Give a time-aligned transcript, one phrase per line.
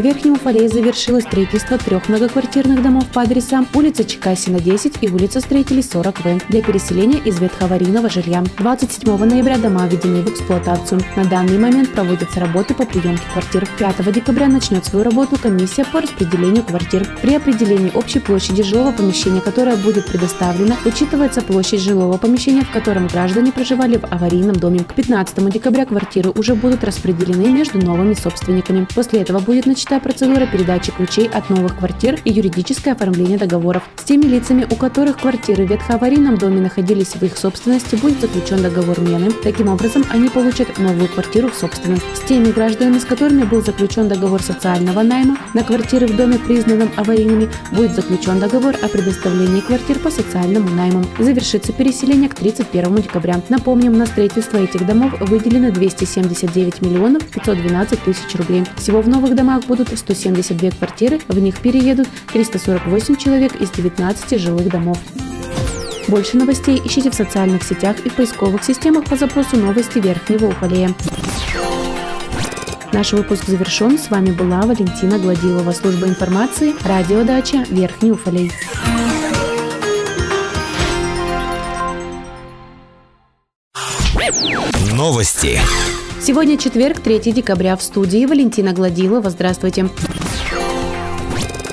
[0.00, 5.40] В Верхнем Уфалее завершилось строительство трех многоквартирных домов по адресам улица Чекасина, 10 и улица
[5.40, 8.42] Строителей, 40В для переселения из ветхоаварийного жилья.
[8.56, 11.02] 27 ноября дома введены в эксплуатацию.
[11.16, 13.68] На данный момент проводятся работы по приемке квартир.
[13.78, 17.06] 5 декабря начнет свою работу комиссия по распределению квартир.
[17.20, 23.06] При определении общей площади жилого помещения, которое будет предоставлено, учитывается площадь жилого помещения, в котором
[23.06, 24.78] граждане проживали в аварийном доме.
[24.78, 28.86] К 15 декабря квартиры уже будут распределены между новыми собственниками.
[28.94, 33.82] После этого будет начата процедура передачи ключей от новых квартир и юридическое оформление договоров.
[33.96, 38.62] С теми лицами, у которых квартиры в ветхоаварийном доме находились в их собственности, будет заключен
[38.62, 39.30] договор мены.
[39.42, 42.04] Таким образом, они получат новую квартиру в собственность.
[42.14, 46.90] С теми гражданами, с которыми был заключен договор социального найма на квартиры в доме, признанном
[46.96, 51.04] аварийными, будет заключен договор о предоставлении квартир по социальному найму.
[51.18, 53.40] Завершится переселение к 31 декабря.
[53.48, 58.64] Напомним, на строительство этих домов выделено 279 миллионов 512 тысяч рублей.
[58.76, 64.68] Всего в новых домах будут 172 квартиры, в них переедут 348 человек из 19 жилых
[64.68, 64.98] домов.
[66.08, 70.92] Больше новостей ищите в социальных сетях и поисковых системах по запросу «Новости Верхнего Уфалея».
[72.92, 73.96] Наш выпуск завершен.
[73.96, 78.50] С вами была Валентина Гладилова, служба информации, радиодача Верхний Уфалей.
[84.96, 85.60] Новости.
[86.22, 87.74] Сегодня четверг, 3 декабря.
[87.76, 89.30] В студии Валентина Гладилова.
[89.30, 89.88] Здравствуйте.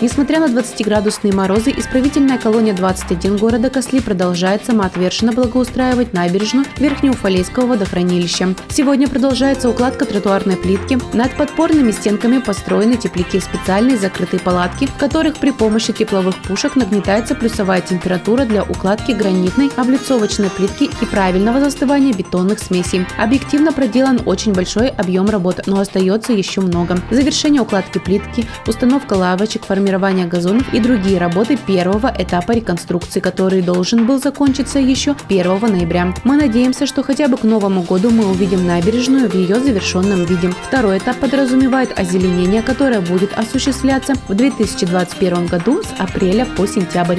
[0.00, 8.54] Несмотря на 20-градусные морозы, исправительная колония 21 города Косли продолжает самоотверженно благоустраивать набережную Верхнеуфалейского водохранилища.
[8.70, 10.98] Сегодня продолжается укладка тротуарной плитки.
[11.12, 17.34] Над подпорными стенками построены тепляки специальные закрытые палатки, в которых при помощи тепловых пушек нагнетается
[17.34, 23.04] плюсовая температура для укладки гранитной облицовочной плитки и правильного застывания бетонных смесей.
[23.18, 26.98] Объективно проделан очень большой объем работ, но остается еще много.
[27.10, 33.60] Завершение укладки плитки, установка лавочек, формирование формирования газонов и другие работы первого этапа реконструкции, который
[33.60, 36.14] должен был закончиться еще 1 ноября.
[36.22, 40.52] Мы надеемся, что хотя бы к Новому году мы увидим набережную в ее завершенном виде.
[40.68, 47.18] Второй этап подразумевает озеленение, которое будет осуществляться в 2021 году с апреля по сентябрь.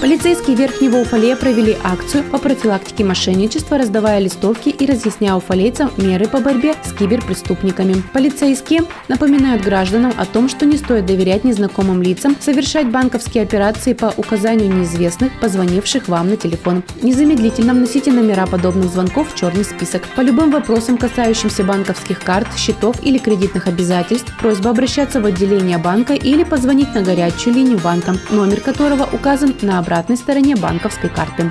[0.00, 6.40] Полицейские Верхнего Уфалея провели акцию по профилактике мошенничества, раздавая листовки и разъясняя уфалейцам меры по
[6.40, 8.02] борьбе с киберпреступниками.
[8.14, 14.06] Полицейские напоминают гражданам о том, что не стоит доверять незнакомым лицам, совершать банковские операции по
[14.16, 16.82] указанию неизвестных, позвонивших вам на телефон.
[17.02, 20.04] Незамедлительно вносите номера подобных звонков в черный список.
[20.16, 26.14] По любым вопросам, касающимся банковских карт, счетов или кредитных обязательств, просьба обращаться в отделение банка
[26.14, 31.50] или позвонить на горячую линию банка, номер которого указан на обратной обратной стороне банковской карты.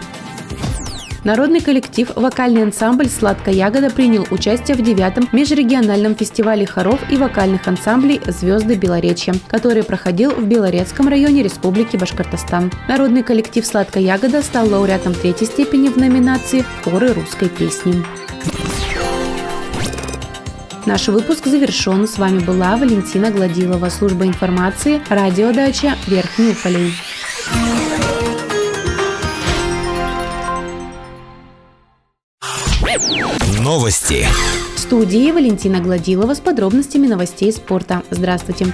[1.26, 7.68] Народный коллектив «Вокальный ансамбль «Сладкая ягода» принял участие в девятом межрегиональном фестивале хоров и вокальных
[7.68, 12.72] ансамблей «Звезды Белоречья», который проходил в Белорецком районе Республики Башкортостан.
[12.88, 18.02] Народный коллектив «Сладкая ягода» стал лауреатом третьей степени в номинации «Хоры русской песни».
[20.86, 22.08] Наш выпуск завершен.
[22.08, 26.94] С вами была Валентина Гладилова, служба информации, радиодача Верхний Уфалей.
[33.70, 34.26] Новости.
[34.76, 38.02] В студии Валентина Гладилова с подробностями новостей спорта.
[38.10, 38.74] Здравствуйте.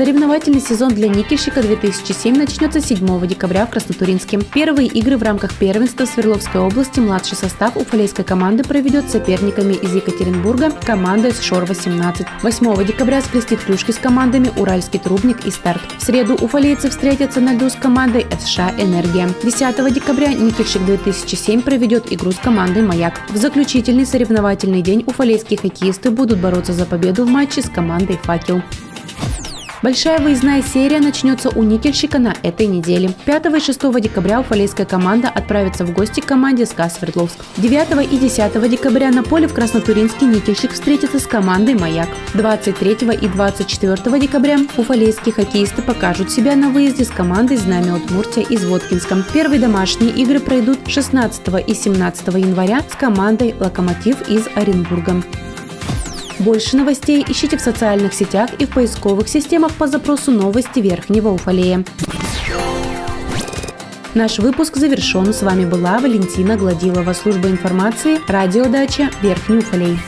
[0.00, 4.38] Соревновательный сезон для никельщика 2007 начнется 7 декабря в Краснотуринске.
[4.38, 9.94] Первые игры в рамках первенства Свердловской области младший состав уфалейской команды проведет с соперниками из
[9.94, 12.26] Екатеринбурга командой с Шор-18.
[12.42, 15.82] 8 декабря сплестит клюшки с командами Уральский трубник и Старт.
[15.98, 19.28] В среду уфалейцы встретятся на льду с командой СШ «Энергия».
[19.42, 23.20] 10 декабря никельщик 2007 проведет игру с командой «Маяк».
[23.28, 28.62] В заключительный соревновательный день уфалейские хоккеисты будут бороться за победу в матче с командой «Факел».
[29.82, 33.14] Большая выездная серия начнется у Никельщика на этой неделе.
[33.24, 37.38] 5 и 6 декабря уфалейская команда отправится в гости к команде СКА Свердловск.
[37.56, 42.10] 9 и 10 декабря на поле в Краснотуринске Никельщик встретится с командой «Маяк».
[42.34, 42.92] 23
[43.22, 49.24] и 24 декабря уфалейские хоккеисты покажут себя на выезде с командой «Знамя Удмуртия» из Воткинска.
[49.32, 55.22] Первые домашние игры пройдут 16 и 17 января с командой «Локомотив» из Оренбурга.
[56.40, 61.84] Больше новостей ищите в социальных сетях и в поисковых системах по запросу «Новости Верхнего Уфалея».
[64.14, 65.34] Наш выпуск завершен.
[65.34, 69.98] С вами была Валентина Гладилова, служба информации, радиодача Верхний Уфалей.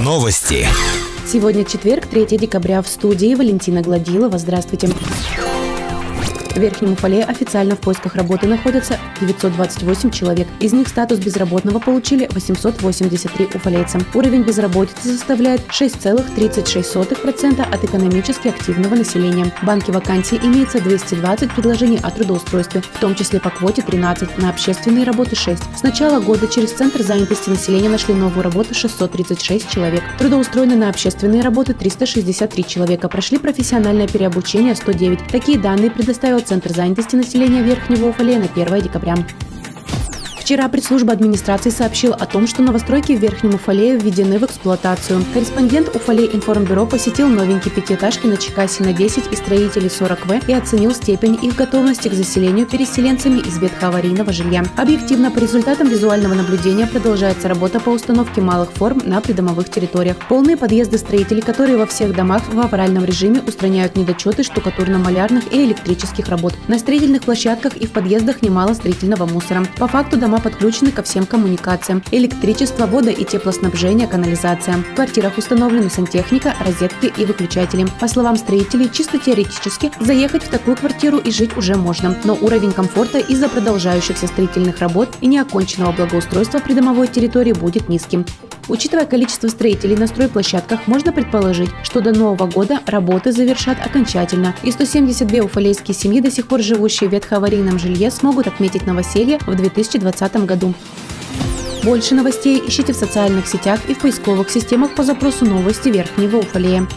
[0.00, 0.66] Новости.
[1.24, 2.82] Сегодня четверг, 3 декабря.
[2.82, 4.38] В студии Валентина Гладилова.
[4.38, 4.88] Здравствуйте.
[6.54, 10.46] В Верхнем Уфале официально в поисках работы находятся 928 человек.
[10.60, 13.98] Из них статус безработного получили 883 уфалейца.
[14.14, 19.46] Уровень безработицы составляет 6,36% от экономически активного населения.
[19.60, 24.50] В банке вакансий имеется 220 предложений о трудоустройстве, в том числе по квоте 13, на
[24.50, 25.60] общественные работы 6.
[25.76, 30.04] С начала года через Центр занятости населения нашли новую работу 636 человек.
[30.18, 33.08] Трудоустроены на общественные работы 363 человека.
[33.08, 35.26] Прошли профессиональное переобучение 109.
[35.32, 39.14] Такие данные предоставил Центр занятости населения Верхнего Уфалея на 1 декабря.
[40.44, 45.24] Вчера пресс-служба администрации сообщила о том, что новостройки в Верхнем Уфалее введены в эксплуатацию.
[45.32, 50.92] Корреспондент Уфалей информбюро посетил новенькие пятиэтажки на Чекасе на 10 и строителей 40В и оценил
[50.92, 54.64] степень их готовности к заселению переселенцами из ветхоаварийного жилья.
[54.76, 60.18] Объективно по результатам визуального наблюдения продолжается работа по установке малых форм на придомовых территориях.
[60.28, 66.28] Полные подъезды строителей, которые во всех домах в авральном режиме устраняют недочеты штукатурно-малярных и электрических
[66.28, 66.52] работ.
[66.68, 69.64] На строительных площадках и в подъездах немало строительного мусора.
[69.78, 74.76] По факту дома дома подключены ко всем коммуникациям– электричество, вода и теплоснабжение, канализация.
[74.78, 77.86] В квартирах установлены сантехника, розетки и выключатели.
[78.00, 82.72] По словам строителей, чисто теоретически заехать в такую квартиру и жить уже можно, но уровень
[82.72, 88.24] комфорта из-за продолжающихся строительных работ и неоконченного благоустройства придомовой территории будет низким.
[88.68, 94.72] Учитывая количество строителей на стройплощадках, можно предположить, что до Нового года работы завершат окончательно, и
[94.72, 100.36] 172 уфалейские семьи, до сих пор живущие в ветхоаварийном жилье, смогут отметить новоселье в 2020
[100.46, 100.74] году.
[101.82, 106.88] Больше новостей ищите в социальных сетях и в поисковых системах по запросу «Новости Верхнего Уфалея».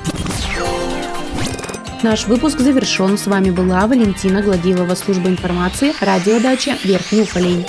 [2.04, 3.18] Наш выпуск завершен.
[3.18, 7.66] С вами была Валентина Гладилова, служба информации, радиодача Верхний Уфалей.